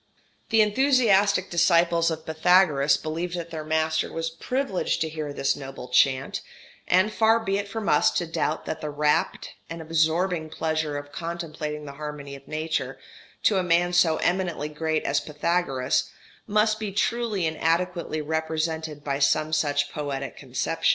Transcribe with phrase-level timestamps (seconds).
[0.49, 5.89] ]The enthusiastic disciples of Pythagoras believed that their master was privileged to hear this noble
[5.89, 6.41] chant;
[6.87, 11.11] and far be it from us to doubt that the rapt and absorbing pleasure of
[11.11, 12.97] contemplating the harmony of nature,
[13.43, 16.09] to a man so eminently great as Pythagoras,
[16.47, 20.89] must be truly and adequately represented by some such poetic conception.